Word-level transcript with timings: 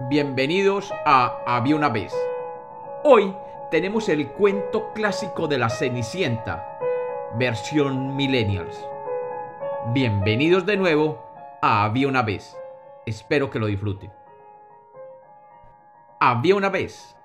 Bienvenidos 0.00 0.92
a 1.06 1.38
Había 1.46 1.76
una 1.76 1.88
vez. 1.88 2.12
Hoy 3.04 3.32
tenemos 3.70 4.08
el 4.08 4.26
cuento 4.32 4.92
clásico 4.92 5.46
de 5.46 5.56
la 5.56 5.70
Cenicienta, 5.70 6.80
versión 7.38 8.16
millennials. 8.16 8.76
Bienvenidos 9.92 10.66
de 10.66 10.76
nuevo 10.76 11.22
a 11.62 11.84
Había 11.84 12.08
una 12.08 12.22
vez. 12.22 12.56
Espero 13.06 13.50
que 13.50 13.60
lo 13.60 13.66
disfruten. 13.66 14.12
Había 16.18 16.56
una 16.56 16.70
vez. 16.70 17.16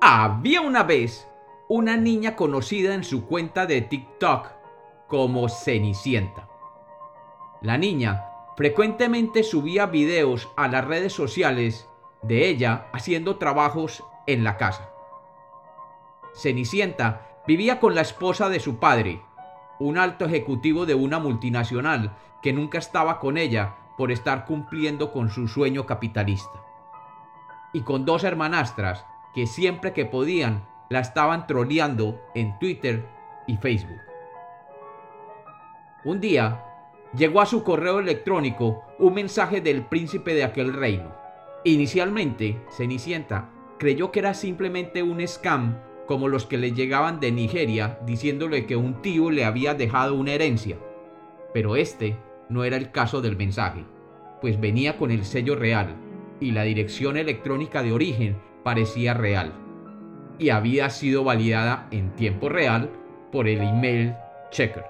Había 0.00 0.62
una 0.62 0.84
vez 0.84 1.28
una 1.68 1.98
niña 1.98 2.36
conocida 2.36 2.94
en 2.94 3.04
su 3.04 3.26
cuenta 3.26 3.66
de 3.66 3.82
TikTok 3.82 4.48
como 5.08 5.50
Cenicienta. 5.50 6.48
La 7.60 7.76
niña 7.76 8.24
frecuentemente 8.56 9.42
subía 9.42 9.84
videos 9.84 10.48
a 10.56 10.68
las 10.68 10.86
redes 10.86 11.12
sociales 11.12 11.86
de 12.22 12.48
ella 12.48 12.86
haciendo 12.92 13.36
trabajos 13.36 14.04
en 14.26 14.44
la 14.44 14.56
casa. 14.56 14.90
Cenicienta 16.34 17.26
vivía 17.46 17.80
con 17.80 17.94
la 17.94 18.02
esposa 18.02 18.48
de 18.48 18.60
su 18.60 18.78
padre, 18.78 19.22
un 19.78 19.98
alto 19.98 20.26
ejecutivo 20.26 20.86
de 20.86 20.94
una 20.94 21.18
multinacional 21.18 22.16
que 22.42 22.52
nunca 22.52 22.78
estaba 22.78 23.18
con 23.20 23.38
ella 23.38 23.76
por 23.96 24.12
estar 24.12 24.44
cumpliendo 24.44 25.12
con 25.12 25.30
su 25.30 25.48
sueño 25.48 25.86
capitalista. 25.86 26.62
Y 27.72 27.82
con 27.82 28.04
dos 28.04 28.24
hermanastras 28.24 29.04
que 29.34 29.46
siempre 29.46 29.92
que 29.92 30.06
podían 30.06 30.66
la 30.88 31.00
estaban 31.00 31.46
troleando 31.46 32.20
en 32.34 32.58
Twitter 32.58 33.06
y 33.46 33.56
Facebook. 33.56 34.00
Un 36.04 36.20
día 36.20 36.64
llegó 37.14 37.40
a 37.40 37.46
su 37.46 37.64
correo 37.64 37.98
electrónico 37.98 38.84
un 38.98 39.14
mensaje 39.14 39.60
del 39.60 39.84
príncipe 39.84 40.34
de 40.34 40.44
aquel 40.44 40.72
reino 40.72 41.17
Inicialmente, 41.64 42.60
Cenicienta 42.70 43.50
creyó 43.78 44.12
que 44.12 44.20
era 44.20 44.34
simplemente 44.34 45.02
un 45.02 45.26
scam 45.26 45.78
como 46.06 46.28
los 46.28 46.46
que 46.46 46.56
le 46.56 46.72
llegaban 46.72 47.20
de 47.20 47.32
Nigeria 47.32 47.98
diciéndole 48.06 48.64
que 48.64 48.76
un 48.76 49.02
tío 49.02 49.30
le 49.30 49.44
había 49.44 49.74
dejado 49.74 50.14
una 50.14 50.32
herencia. 50.32 50.78
Pero 51.52 51.76
este 51.76 52.16
no 52.48 52.64
era 52.64 52.76
el 52.76 52.90
caso 52.92 53.20
del 53.20 53.36
mensaje, 53.36 53.84
pues 54.40 54.60
venía 54.60 54.96
con 54.96 55.10
el 55.10 55.24
sello 55.24 55.56
real 55.56 55.96
y 56.40 56.52
la 56.52 56.62
dirección 56.62 57.16
electrónica 57.16 57.82
de 57.82 57.92
origen 57.92 58.40
parecía 58.62 59.14
real 59.14 59.52
y 60.38 60.50
había 60.50 60.88
sido 60.90 61.24
validada 61.24 61.88
en 61.90 62.14
tiempo 62.14 62.48
real 62.48 62.90
por 63.32 63.48
el 63.48 63.60
email 63.60 64.14
checker. 64.50 64.84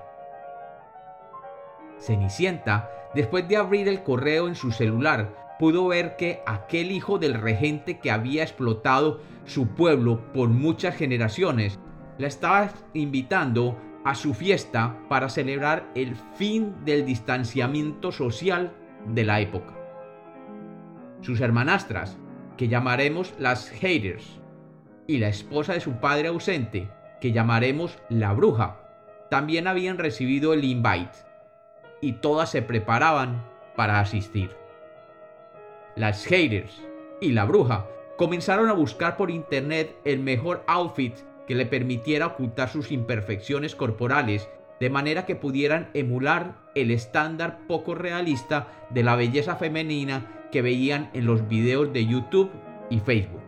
Cenicienta, 1.98 2.90
después 3.14 3.48
de 3.48 3.56
abrir 3.56 3.88
el 3.88 4.02
correo 4.02 4.46
en 4.46 4.54
su 4.54 4.70
celular, 4.70 5.47
pudo 5.58 5.88
ver 5.88 6.16
que 6.16 6.40
aquel 6.46 6.92
hijo 6.92 7.18
del 7.18 7.34
regente 7.34 7.98
que 7.98 8.10
había 8.10 8.42
explotado 8.42 9.20
su 9.44 9.68
pueblo 9.68 10.32
por 10.32 10.48
muchas 10.48 10.94
generaciones 10.94 11.78
la 12.18 12.28
estaba 12.28 12.70
invitando 12.94 13.76
a 14.04 14.14
su 14.14 14.34
fiesta 14.34 14.96
para 15.08 15.28
celebrar 15.28 15.90
el 15.94 16.16
fin 16.36 16.74
del 16.84 17.04
distanciamiento 17.04 18.12
social 18.12 18.72
de 19.06 19.24
la 19.24 19.40
época. 19.40 19.74
Sus 21.20 21.40
hermanastras, 21.40 22.18
que 22.56 22.68
llamaremos 22.68 23.34
las 23.38 23.68
haters, 23.70 24.40
y 25.06 25.18
la 25.18 25.28
esposa 25.28 25.72
de 25.72 25.80
su 25.80 25.92
padre 25.94 26.28
ausente, 26.28 26.90
que 27.20 27.32
llamaremos 27.32 27.98
la 28.08 28.32
bruja, 28.32 28.80
también 29.30 29.66
habían 29.66 29.98
recibido 29.98 30.52
el 30.52 30.64
invite, 30.64 31.18
y 32.00 32.14
todas 32.14 32.50
se 32.50 32.62
preparaban 32.62 33.44
para 33.74 34.00
asistir 34.00 34.57
las 35.98 36.24
haters 36.26 36.80
y 37.20 37.32
la 37.32 37.44
bruja 37.44 37.86
comenzaron 38.16 38.68
a 38.68 38.72
buscar 38.72 39.16
por 39.16 39.30
internet 39.30 39.96
el 40.04 40.20
mejor 40.20 40.62
outfit 40.68 41.14
que 41.46 41.56
le 41.56 41.66
permitiera 41.66 42.26
ocultar 42.26 42.68
sus 42.68 42.92
imperfecciones 42.92 43.74
corporales 43.74 44.48
de 44.78 44.90
manera 44.90 45.26
que 45.26 45.34
pudieran 45.34 45.90
emular 45.94 46.56
el 46.76 46.92
estándar 46.92 47.66
poco 47.66 47.96
realista 47.96 48.68
de 48.90 49.02
la 49.02 49.16
belleza 49.16 49.56
femenina 49.56 50.46
que 50.52 50.62
veían 50.62 51.10
en 51.14 51.26
los 51.26 51.48
videos 51.48 51.92
de 51.92 52.06
YouTube 52.06 52.50
y 52.90 53.00
Facebook. 53.00 53.42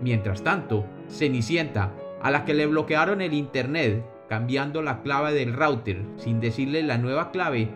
Mientras 0.00 0.42
tanto, 0.42 0.84
Cenicienta, 1.08 1.92
a 2.22 2.32
la 2.32 2.44
que 2.44 2.54
le 2.54 2.66
bloquearon 2.66 3.20
el 3.20 3.34
internet 3.34 4.04
cambiando 4.28 4.82
la 4.82 5.02
clave 5.02 5.32
del 5.32 5.52
router 5.52 6.02
sin 6.16 6.40
decirle 6.40 6.82
la 6.82 6.98
nueva 6.98 7.30
clave, 7.30 7.68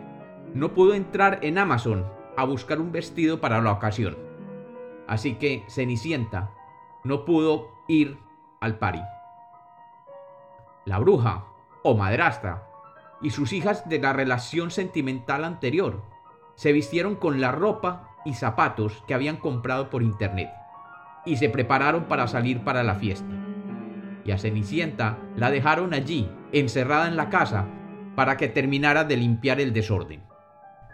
no 0.54 0.74
pudo 0.74 0.94
entrar 0.94 1.38
en 1.42 1.58
Amazon 1.58 2.17
a 2.38 2.44
buscar 2.44 2.80
un 2.80 2.92
vestido 2.92 3.40
para 3.40 3.60
la 3.60 3.72
ocasión. 3.72 4.16
Así 5.08 5.34
que 5.34 5.64
Cenicienta 5.68 6.50
no 7.02 7.24
pudo 7.24 7.68
ir 7.88 8.16
al 8.60 8.78
pari. 8.78 9.02
La 10.84 11.00
bruja, 11.00 11.46
o 11.82 11.96
madrastra, 11.96 12.62
y 13.20 13.30
sus 13.30 13.52
hijas 13.52 13.88
de 13.88 13.98
la 13.98 14.12
relación 14.12 14.70
sentimental 14.70 15.44
anterior 15.44 16.04
se 16.54 16.70
vistieron 16.70 17.16
con 17.16 17.40
la 17.40 17.50
ropa 17.50 18.10
y 18.24 18.34
zapatos 18.34 19.02
que 19.08 19.14
habían 19.14 19.38
comprado 19.38 19.90
por 19.90 20.04
internet 20.04 20.48
y 21.24 21.38
se 21.38 21.48
prepararon 21.48 22.04
para 22.04 22.28
salir 22.28 22.62
para 22.62 22.84
la 22.84 22.94
fiesta. 22.94 23.34
Y 24.24 24.30
a 24.30 24.38
Cenicienta 24.38 25.18
la 25.34 25.50
dejaron 25.50 25.92
allí, 25.92 26.30
encerrada 26.52 27.08
en 27.08 27.16
la 27.16 27.30
casa, 27.30 27.66
para 28.14 28.36
que 28.36 28.46
terminara 28.46 29.02
de 29.02 29.16
limpiar 29.16 29.60
el 29.60 29.72
desorden. 29.72 30.22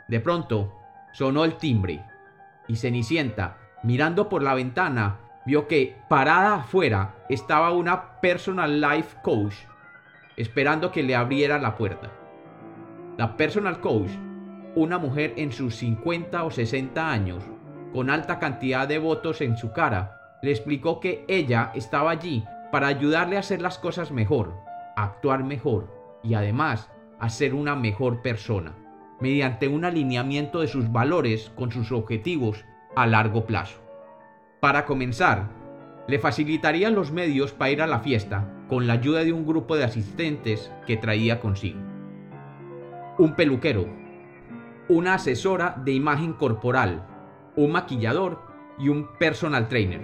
De 0.08 0.20
pronto, 0.20 0.72
Sonó 1.14 1.44
el 1.44 1.58
timbre 1.58 2.04
y 2.66 2.74
Cenicienta, 2.74 3.56
mirando 3.84 4.28
por 4.28 4.42
la 4.42 4.52
ventana, 4.52 5.20
vio 5.46 5.68
que 5.68 5.96
parada 6.08 6.56
afuera 6.56 7.14
estaba 7.28 7.70
una 7.70 8.20
personal 8.20 8.80
life 8.80 9.18
coach 9.22 9.54
esperando 10.36 10.90
que 10.90 11.04
le 11.04 11.14
abriera 11.14 11.60
la 11.60 11.76
puerta. 11.76 12.10
La 13.16 13.36
personal 13.36 13.80
coach, 13.80 14.10
una 14.74 14.98
mujer 14.98 15.34
en 15.36 15.52
sus 15.52 15.76
50 15.76 16.42
o 16.42 16.50
60 16.50 17.08
años, 17.08 17.44
con 17.92 18.10
alta 18.10 18.40
cantidad 18.40 18.88
de 18.88 18.98
votos 18.98 19.40
en 19.40 19.56
su 19.56 19.72
cara, 19.72 20.38
le 20.42 20.50
explicó 20.50 20.98
que 20.98 21.24
ella 21.28 21.70
estaba 21.76 22.10
allí 22.10 22.44
para 22.72 22.88
ayudarle 22.88 23.36
a 23.36 23.40
hacer 23.40 23.62
las 23.62 23.78
cosas 23.78 24.10
mejor, 24.10 24.52
actuar 24.96 25.44
mejor 25.44 26.18
y 26.24 26.34
además 26.34 26.90
a 27.20 27.28
ser 27.28 27.54
una 27.54 27.76
mejor 27.76 28.20
persona 28.20 28.74
mediante 29.20 29.68
un 29.68 29.84
alineamiento 29.84 30.60
de 30.60 30.68
sus 30.68 30.90
valores 30.90 31.52
con 31.54 31.70
sus 31.70 31.92
objetivos 31.92 32.64
a 32.96 33.06
largo 33.06 33.46
plazo. 33.46 33.80
Para 34.60 34.84
comenzar, 34.84 35.50
le 36.06 36.18
facilitarían 36.18 36.94
los 36.94 37.12
medios 37.12 37.52
para 37.52 37.70
ir 37.70 37.82
a 37.82 37.86
la 37.86 38.00
fiesta 38.00 38.50
con 38.68 38.86
la 38.86 38.94
ayuda 38.94 39.24
de 39.24 39.32
un 39.32 39.46
grupo 39.46 39.76
de 39.76 39.84
asistentes 39.84 40.70
que 40.86 40.96
traía 40.96 41.40
consigo. 41.40 41.80
Un 43.18 43.34
peluquero, 43.36 43.86
una 44.88 45.14
asesora 45.14 45.80
de 45.84 45.92
imagen 45.92 46.34
corporal, 46.34 47.06
un 47.56 47.72
maquillador 47.72 48.42
y 48.78 48.88
un 48.88 49.08
personal 49.18 49.68
trainer. 49.68 50.02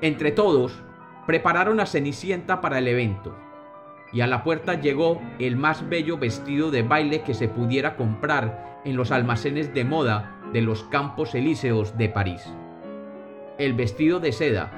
Entre 0.00 0.30
todos, 0.30 0.82
prepararon 1.26 1.80
a 1.80 1.86
Cenicienta 1.86 2.60
para 2.60 2.78
el 2.78 2.88
evento 2.88 3.34
y 4.12 4.20
a 4.20 4.26
la 4.26 4.42
puerta 4.42 4.74
llegó 4.74 5.20
el 5.38 5.56
más 5.56 5.88
bello 5.88 6.18
vestido 6.18 6.70
de 6.70 6.82
baile 6.82 7.22
que 7.22 7.34
se 7.34 7.48
pudiera 7.48 7.96
comprar 7.96 8.80
en 8.84 8.96
los 8.96 9.10
almacenes 9.10 9.72
de 9.74 9.84
moda 9.84 10.40
de 10.52 10.62
los 10.62 10.84
Campos 10.84 11.34
Elíseos 11.34 11.96
de 11.96 12.08
París. 12.08 12.42
El 13.58 13.74
vestido 13.74 14.20
de 14.20 14.32
seda, 14.32 14.72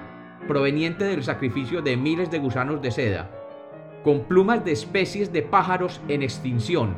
proveniente 0.47 1.05
del 1.05 1.23
sacrificio 1.23 1.83
de 1.83 1.97
miles 1.97 2.31
de 2.31 2.39
gusanos 2.39 2.83
de 2.83 2.91
seda, 2.91 3.31
con 4.05 4.25
plumas 4.25 4.65
de 4.65 4.73
especies 4.73 5.33
de 5.33 5.43
pájaros 5.43 6.01
en 6.09 6.23
extinción 6.23 6.97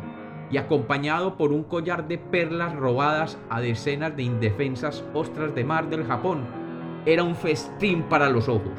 y 0.50 0.56
acompañado 0.56 1.36
por 1.36 1.52
un 1.52 1.64
collar 1.64 2.08
de 2.08 2.18
perlas 2.18 2.74
robadas 2.74 3.38
a 3.50 3.60
decenas 3.60 4.16
de 4.16 4.22
indefensas 4.22 5.04
ostras 5.12 5.54
de 5.54 5.64
mar 5.64 5.88
del 5.88 6.04
Japón, 6.04 6.44
era 7.06 7.22
un 7.22 7.34
festín 7.34 8.02
para 8.04 8.30
los 8.30 8.48
ojos, 8.48 8.78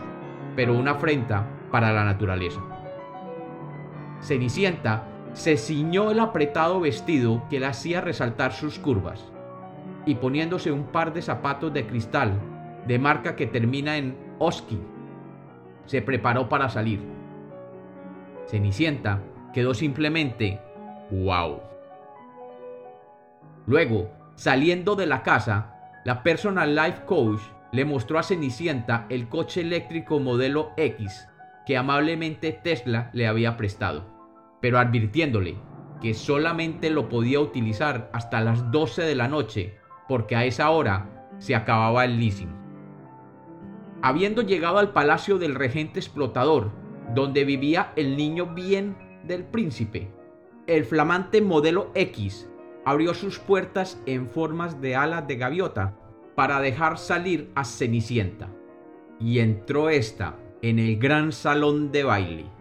pero 0.56 0.74
una 0.74 0.92
afrenta 0.92 1.48
para 1.72 1.94
la 1.94 2.04
naturaleza. 2.04 2.75
Cenicienta 4.26 5.04
se 5.34 5.56
ciñó 5.56 6.10
el 6.10 6.20
apretado 6.20 6.80
vestido 6.80 7.44
que 7.48 7.60
le 7.60 7.68
hacía 7.68 8.02
resaltar 8.02 8.54
sus 8.54 8.80
curvas 8.80 9.24
y 10.08 10.16
poniéndose 10.16 10.72
un 10.72 10.86
par 10.86 11.14
de 11.14 11.22
zapatos 11.22 11.72
de 11.72 11.86
cristal 11.86 12.34
de 12.88 12.98
marca 12.98 13.36
que 13.36 13.46
termina 13.46 13.98
en 13.98 14.18
Oski, 14.40 14.82
se 15.86 16.02
preparó 16.02 16.50
para 16.50 16.70
salir. 16.70 17.02
Cenicienta 18.48 19.22
quedó 19.54 19.76
simplemente 19.76 20.60
wow. 21.12 21.60
Luego, 23.68 24.10
saliendo 24.34 24.96
de 24.96 25.06
la 25.06 25.22
casa, 25.22 26.02
la 26.04 26.24
personal 26.24 26.76
life 26.76 27.04
coach 27.06 27.42
le 27.72 27.86
mostró 27.86 28.18
a 28.18 28.24
Cenicienta 28.24 29.06
el 29.10 29.30
coche 29.30 29.62
eléctrico 29.62 30.20
modelo 30.20 30.72
X 30.78 31.28
que 31.68 31.78
amablemente 31.78 32.54
Tesla 32.54 33.12
le 33.14 33.28
había 33.28 33.56
prestado 33.56 34.15
pero 34.66 34.80
advirtiéndole 34.80 35.58
que 36.02 36.16
solamente 36.16 36.90
lo 36.90 37.08
podía 37.08 37.40
utilizar 37.40 38.10
hasta 38.14 38.42
las 38.42 38.72
12 38.72 39.04
de 39.04 39.14
la 39.14 39.28
noche, 39.28 39.76
porque 40.08 40.36
a 40.36 40.44
esa 40.44 40.72
hora 40.72 41.28
se 41.38 41.54
acababa 41.54 42.04
el 42.04 42.18
leasing. 42.20 42.50
Habiendo 44.02 44.42
llegado 44.42 44.80
al 44.80 44.92
palacio 44.92 45.38
del 45.38 45.54
regente 45.54 46.00
explotador, 46.00 46.72
donde 47.14 47.46
vivía 47.46 47.94
el 47.96 48.18
niño 48.18 48.56
bien 48.56 48.98
del 49.24 49.44
príncipe, 49.44 50.12
el 50.66 50.84
flamante 50.84 51.44
modelo 51.44 51.92
X 51.94 52.50
abrió 52.86 53.14
sus 53.14 53.38
puertas 53.38 54.02
en 54.08 54.28
formas 54.28 54.82
de 54.82 54.96
alas 54.96 55.28
de 55.28 55.36
gaviota 55.36 55.96
para 56.34 56.60
dejar 56.60 56.98
salir 56.98 57.52
a 57.54 57.66
Cenicienta. 57.66 58.50
Y 59.20 59.38
entró 59.38 59.90
ésta 59.90 60.40
en 60.64 60.80
el 60.80 60.98
gran 60.98 61.34
salón 61.34 61.92
de 61.92 62.04
baile, 62.04 62.56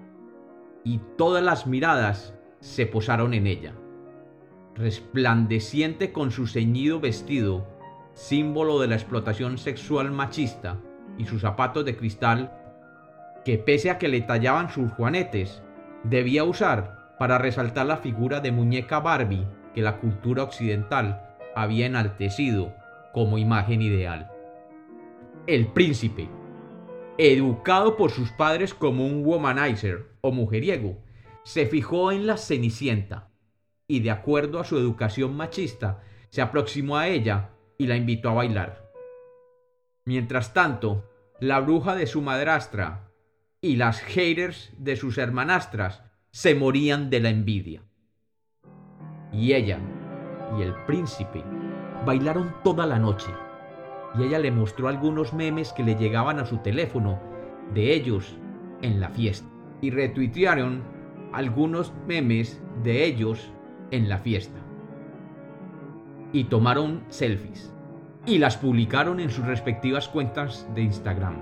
y 0.84 1.00
todas 1.16 1.42
las 1.42 1.66
miradas 1.66 2.34
se 2.60 2.86
posaron 2.86 3.34
en 3.34 3.46
ella. 3.46 3.75
Resplandeciente 4.75 6.12
con 6.12 6.31
su 6.31 6.46
ceñido 6.46 7.00
vestido, 7.00 7.66
símbolo 8.12 8.78
de 8.81 8.88
la 8.88 8.94
explotación 8.94 9.58
sexual 9.58 10.12
machista, 10.12 10.78
y 11.19 11.25
sus 11.25 11.42
zapatos 11.42 11.84
de 11.84 11.96
cristal, 11.96 12.52
que 13.44 13.58
pese 13.58 13.90
a 13.90 13.98
que 13.98 14.08
le 14.08 14.20
tallaban 14.20 14.70
sus 14.70 14.90
juanetes, 14.92 15.62
debía 16.02 16.44
usar 16.44 17.14
para 17.19 17.38
resaltar 17.38 17.86
la 17.86 17.98
figura 17.98 18.40
de 18.40 18.52
muñeca 18.52 19.00
Barbie 19.00 19.46
que 19.75 19.82
la 19.82 19.98
cultura 19.98 20.42
occidental 20.42 21.22
había 21.54 21.86
enaltecido 21.86 22.75
como 23.12 23.38
imagen 23.38 23.82
ideal. 23.82 24.31
El 25.46 25.69
príncipe, 25.69 26.28
educado 27.19 27.96
por 27.96 28.11
sus 28.11 28.31
padres 28.31 28.75
como 28.75 29.06
un 29.06 29.25
womanizer 29.25 30.08
o 30.20 30.32
mujeriego, 30.32 30.99
se 31.44 31.66
fijó 31.66 32.11
en 32.11 32.26
la 32.26 32.37
Cenicienta 32.37 33.31
y 33.87 34.00
de 34.00 34.11
acuerdo 34.11 34.61
a 34.61 34.64
su 34.64 34.78
educación 34.78 35.37
machista, 35.37 36.02
se 36.31 36.43
aproximó 36.43 36.96
a 36.96 37.08
ella 37.08 37.50
y 37.78 37.87
la 37.87 37.96
invitó 37.96 38.31
a 38.31 38.34
bailar. 38.34 38.90
Mientras 40.05 40.52
tanto, 40.52 41.11
la 41.40 41.61
bruja 41.61 41.94
de 41.94 42.06
su 42.06 42.22
madrastra 42.22 43.11
y 43.60 43.76
las 43.76 44.00
haters 44.00 44.72
de 44.78 44.96
sus 44.96 45.19
hermanastras 45.19 46.02
se 46.31 46.55
morían 46.55 47.10
de 47.10 47.20
la 47.20 47.31
envidia. 47.31 47.82
Y 49.32 49.52
ella 49.52 49.78
y 50.58 50.62
el 50.62 50.75
príncipe 50.87 51.43
bailaron 52.05 52.55
toda 52.62 52.87
la 52.87 52.99
noche. 52.99 53.44
Y 54.19 54.22
ella 54.22 54.38
le 54.38 54.50
mostró 54.50 54.88
algunos 54.88 55.32
memes 55.32 55.72
que 55.72 55.82
le 55.82 55.96
llegaban 55.96 56.38
a 56.38 56.46
su 56.46 56.58
teléfono 56.58 57.19
de 57.72 57.94
ellos 57.94 58.37
en 58.82 59.00
la 59.00 59.08
fiesta. 59.08 59.49
Y 59.81 59.90
retuitearon 59.90 60.82
algunos 61.32 61.93
memes 62.06 62.62
de 62.82 63.05
ellos 63.05 63.50
en 63.90 64.08
la 64.08 64.19
fiesta. 64.19 64.61
Y 66.32 66.44
tomaron 66.44 67.02
selfies. 67.08 67.72
Y 68.26 68.38
las 68.38 68.56
publicaron 68.56 69.20
en 69.20 69.31
sus 69.31 69.44
respectivas 69.46 70.08
cuentas 70.08 70.69
de 70.75 70.82
Instagram. 70.82 71.37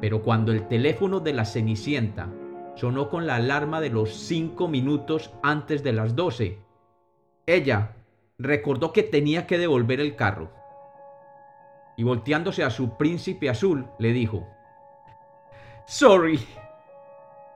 Pero 0.00 0.22
cuando 0.22 0.52
el 0.52 0.68
teléfono 0.68 1.20
de 1.20 1.32
la 1.32 1.44
Cenicienta 1.44 2.28
sonó 2.76 3.10
con 3.10 3.26
la 3.26 3.36
alarma 3.36 3.80
de 3.80 3.90
los 3.90 4.14
cinco 4.14 4.68
minutos 4.68 5.32
antes 5.42 5.82
de 5.82 5.92
las 5.92 6.16
doce, 6.16 6.58
ella 7.46 7.96
recordó 8.38 8.92
que 8.92 9.02
tenía 9.02 9.46
que 9.46 9.58
devolver 9.58 10.00
el 10.00 10.16
carro. 10.16 10.50
Y 12.00 12.02
volteándose 12.02 12.64
a 12.64 12.70
su 12.70 12.96
príncipe 12.96 13.50
azul, 13.50 13.86
le 13.98 14.14
dijo, 14.14 14.46
Sorry, 15.84 16.40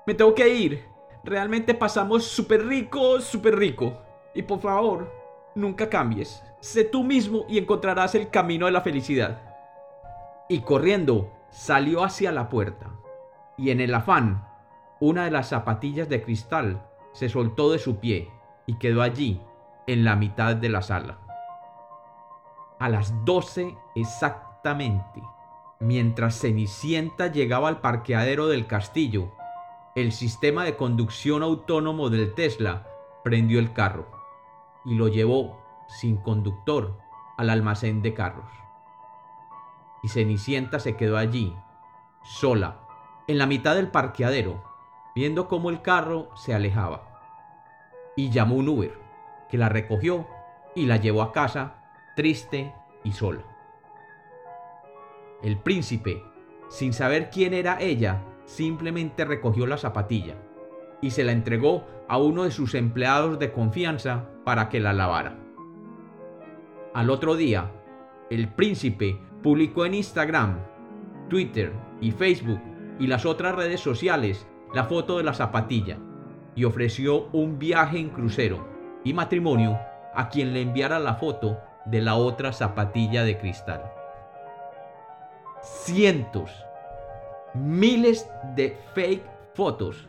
me 0.06 0.12
tengo 0.12 0.34
que 0.34 0.46
ir. 0.46 0.84
Realmente 1.24 1.72
pasamos 1.72 2.26
súper 2.26 2.66
rico, 2.66 3.22
súper 3.22 3.56
rico. 3.58 4.02
Y 4.34 4.42
por 4.42 4.60
favor, 4.60 5.10
nunca 5.54 5.88
cambies. 5.88 6.44
Sé 6.60 6.84
tú 6.84 7.04
mismo 7.04 7.46
y 7.48 7.56
encontrarás 7.56 8.14
el 8.16 8.28
camino 8.28 8.66
de 8.66 8.72
la 8.72 8.82
felicidad. 8.82 9.40
Y 10.50 10.60
corriendo, 10.60 11.32
salió 11.48 12.04
hacia 12.04 12.30
la 12.30 12.50
puerta. 12.50 12.90
Y 13.56 13.70
en 13.70 13.80
el 13.80 13.94
afán, 13.94 14.46
una 15.00 15.24
de 15.24 15.30
las 15.30 15.48
zapatillas 15.48 16.10
de 16.10 16.22
cristal 16.22 16.86
se 17.14 17.30
soltó 17.30 17.72
de 17.72 17.78
su 17.78 17.98
pie 17.98 18.30
y 18.66 18.74
quedó 18.74 19.00
allí 19.00 19.40
en 19.86 20.04
la 20.04 20.16
mitad 20.16 20.54
de 20.54 20.68
la 20.68 20.82
sala. 20.82 21.23
A 22.78 22.88
las 22.88 23.24
12 23.24 23.76
exactamente, 23.94 25.22
mientras 25.78 26.40
Cenicienta 26.40 27.28
llegaba 27.28 27.68
al 27.68 27.80
parqueadero 27.80 28.48
del 28.48 28.66
castillo, 28.66 29.32
el 29.94 30.10
sistema 30.10 30.64
de 30.64 30.76
conducción 30.76 31.44
autónomo 31.44 32.10
del 32.10 32.34
Tesla 32.34 32.88
prendió 33.22 33.60
el 33.60 33.72
carro 33.72 34.08
y 34.84 34.96
lo 34.96 35.06
llevó 35.06 35.62
sin 35.86 36.16
conductor 36.16 36.98
al 37.36 37.48
almacén 37.48 38.02
de 38.02 38.12
carros. 38.12 38.50
Y 40.02 40.08
Cenicienta 40.08 40.80
se 40.80 40.96
quedó 40.96 41.16
allí, 41.16 41.56
sola, 42.24 42.80
en 43.28 43.38
la 43.38 43.46
mitad 43.46 43.76
del 43.76 43.88
parqueadero, 43.88 44.64
viendo 45.14 45.46
cómo 45.46 45.70
el 45.70 45.80
carro 45.80 46.28
se 46.34 46.54
alejaba. 46.54 47.20
Y 48.16 48.30
llamó 48.30 48.56
un 48.56 48.68
Uber 48.68 48.98
que 49.48 49.58
la 49.58 49.68
recogió 49.68 50.26
y 50.74 50.86
la 50.86 50.96
llevó 50.96 51.22
a 51.22 51.32
casa 51.32 51.83
triste 52.14 52.72
y 53.02 53.12
sola. 53.12 53.42
El 55.42 55.58
príncipe, 55.58 56.22
sin 56.68 56.92
saber 56.92 57.28
quién 57.30 57.54
era 57.54 57.80
ella, 57.80 58.22
simplemente 58.44 59.24
recogió 59.24 59.66
la 59.66 59.76
zapatilla 59.76 60.36
y 61.00 61.10
se 61.10 61.24
la 61.24 61.32
entregó 61.32 61.84
a 62.08 62.18
uno 62.18 62.44
de 62.44 62.50
sus 62.50 62.74
empleados 62.74 63.38
de 63.38 63.52
confianza 63.52 64.28
para 64.44 64.68
que 64.68 64.80
la 64.80 64.92
lavara. 64.92 65.38
Al 66.94 67.10
otro 67.10 67.34
día, 67.34 67.72
el 68.30 68.48
príncipe 68.48 69.18
publicó 69.42 69.84
en 69.84 69.94
Instagram, 69.94 70.60
Twitter 71.28 71.72
y 72.00 72.12
Facebook 72.12 72.60
y 73.00 73.08
las 73.08 73.26
otras 73.26 73.56
redes 73.56 73.80
sociales 73.80 74.46
la 74.72 74.84
foto 74.84 75.18
de 75.18 75.24
la 75.24 75.34
zapatilla 75.34 75.98
y 76.54 76.64
ofreció 76.64 77.26
un 77.32 77.58
viaje 77.58 77.98
en 77.98 78.10
crucero 78.10 78.66
y 79.02 79.12
matrimonio 79.12 79.78
a 80.14 80.28
quien 80.28 80.54
le 80.54 80.62
enviara 80.62 80.98
la 81.00 81.14
foto 81.14 81.58
de 81.86 82.00
la 82.00 82.14
otra 82.16 82.52
zapatilla 82.52 83.24
de 83.24 83.38
cristal. 83.38 83.82
Cientos, 85.62 86.50
miles 87.54 88.28
de 88.54 88.76
fake 88.94 89.24
fotos 89.54 90.08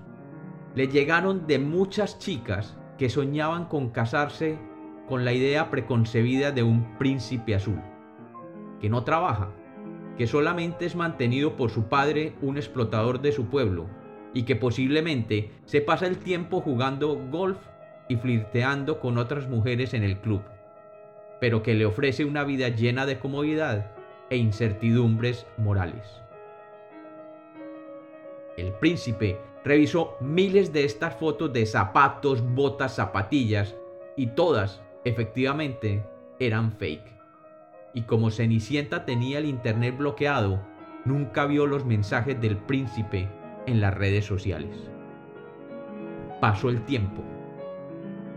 le 0.74 0.88
llegaron 0.88 1.48
de 1.48 1.60
muchas 1.60 2.20
chicas 2.20 2.78
que 2.98 3.10
soñaban 3.10 3.66
con 3.66 3.90
casarse 3.90 4.58
con 5.08 5.24
la 5.24 5.34
idea 5.34 5.70
preconcebida 5.70 6.52
de 6.52 6.64
un 6.64 6.98
príncipe 6.98 7.56
azul, 7.56 7.82
que 8.82 8.90
no 8.90 9.04
trabaja, 9.04 9.52
que 10.18 10.28
solamente 10.28 10.86
es 10.86 10.96
mantenido 10.96 11.56
por 11.56 11.70
su 11.70 11.84
padre, 11.84 12.36
un 12.42 12.58
explotador 12.58 13.22
de 13.22 13.32
su 13.32 13.46
pueblo, 13.46 13.86
y 14.34 14.44
que 14.44 14.56
posiblemente 14.56 15.52
se 15.66 15.82
pasa 15.82 16.08
el 16.08 16.18
tiempo 16.18 16.62
jugando 16.62 17.16
golf 17.30 17.60
y 18.10 18.16
flirteando 18.16 19.00
con 19.00 19.18
otras 19.18 19.48
mujeres 19.48 19.94
en 19.94 20.04
el 20.04 20.20
club, 20.20 20.42
pero 21.46 21.62
que 21.62 21.76
le 21.76 21.86
ofrece 21.86 22.26
una 22.26 22.44
vida 22.44 22.70
llena 22.70 23.06
de 23.06 23.20
comodidad 23.20 23.92
e 24.32 24.36
incertidumbres 24.36 25.46
morales. 25.58 26.24
El 28.58 28.74
príncipe 28.74 29.38
revisó 29.64 30.18
miles 30.20 30.74
de 30.74 30.86
estas 30.86 31.14
fotos 31.18 31.54
de 31.54 31.68
zapatos, 31.68 32.42
botas, 32.42 32.96
zapatillas, 32.96 33.76
y 34.18 34.26
todas, 34.26 34.82
efectivamente, 35.04 36.04
eran 36.40 36.72
fake. 36.72 37.14
Y 37.94 38.02
como 38.02 38.32
Cenicienta 38.32 39.06
tenía 39.06 39.38
el 39.38 39.46
internet 39.46 39.96
bloqueado, 40.00 40.60
nunca 41.06 41.46
vio 41.46 41.68
los 41.68 41.86
mensajes 41.86 42.42
del 42.42 42.58
príncipe 42.58 43.30
en 43.68 43.82
las 43.82 43.94
redes 43.94 44.26
sociales. 44.26 44.90
Pasó 46.42 46.70
el 46.70 46.84
tiempo 46.86 47.22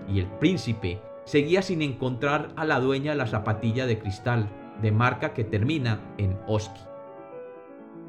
y 0.07 0.21
el 0.21 0.27
príncipe 0.27 1.01
seguía 1.29 1.61
sin 1.61 1.83
encontrar 1.83 2.55
a 2.57 2.65
la 2.65 2.81
dueña 2.81 3.15
la 3.15 3.27
zapatilla 3.27 3.85
de 3.85 3.99
cristal 3.99 4.49
de 4.81 4.93
marca 4.93 5.35
que 5.35 5.45
termina 5.45 6.01
en 6.17 6.41
Oski. 6.47 6.81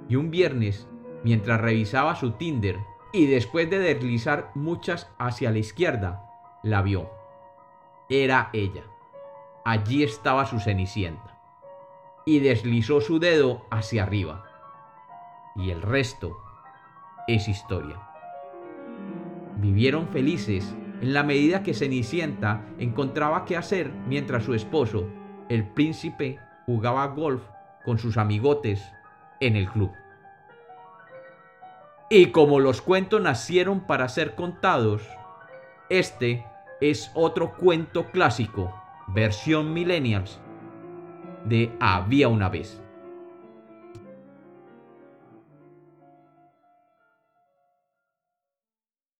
Y 0.07 0.15
un 0.15 0.31
viernes, 0.31 0.87
mientras 1.25 1.59
revisaba 1.59 2.15
su 2.15 2.31
Tinder 2.31 2.77
y 3.11 3.25
después 3.25 3.69
de 3.69 3.79
deslizar 3.79 4.51
muchas 4.55 5.09
hacia 5.19 5.51
la 5.51 5.57
izquierda, 5.57 6.29
la 6.63 6.81
vio. 6.81 7.09
Era 8.07 8.51
ella. 8.53 8.83
Allí 9.65 10.01
estaba 10.01 10.45
su 10.45 10.61
cenicienta. 10.61 11.41
Y 12.25 12.39
deslizó 12.39 13.01
su 13.01 13.19
dedo 13.19 13.65
hacia 13.69 14.03
arriba. 14.03 14.45
Y 15.57 15.71
el 15.71 15.81
resto 15.81 16.37
es 17.27 17.49
historia. 17.49 17.99
Vivieron 19.57 20.07
felices 20.07 20.73
en 21.01 21.13
la 21.13 21.23
medida 21.23 21.63
que 21.63 21.73
Cenicienta 21.73 22.65
encontraba 22.77 23.45
qué 23.45 23.55
hacer 23.55 23.91
mientras 24.07 24.43
su 24.43 24.53
esposo, 24.53 25.07
el 25.47 25.65
príncipe, 25.65 26.39
jugaba 26.65 27.07
golf 27.07 27.41
con 27.85 27.97
sus 27.97 28.17
amigotes 28.17 28.83
en 29.39 29.55
el 29.55 29.69
club. 29.69 29.91
Y 32.09 32.27
como 32.27 32.59
los 32.59 32.81
cuentos 32.81 33.21
nacieron 33.21 33.81
para 33.81 34.09
ser 34.09 34.35
contados, 34.35 35.07
este 35.89 36.45
es 36.81 37.11
otro 37.13 37.55
cuento 37.55 38.05
clásico, 38.11 38.73
versión 39.07 39.73
millennials, 39.73 40.39
de 41.45 41.71
Había 41.79 42.27
una 42.27 42.49
vez. 42.49 42.81